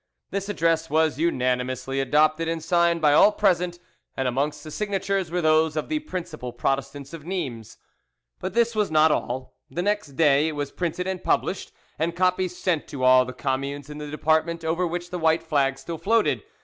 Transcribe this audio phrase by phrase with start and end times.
[0.31, 3.77] This address was unanimously adopted and signed by all present,
[4.17, 7.77] and amongst the signatures were those of the principal Protestants of Nimes.
[8.39, 12.57] But this was not all: the next day it was printed and published, and copies
[12.57, 16.41] sent to all the communes in the department over which the white flag still floated.